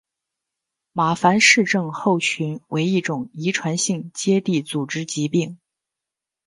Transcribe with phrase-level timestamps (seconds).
[0.93, 5.59] 马凡氏症候群为一种遗传性结缔组织疾病。